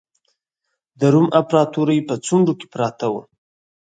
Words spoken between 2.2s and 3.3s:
څنډو کې پراته وو.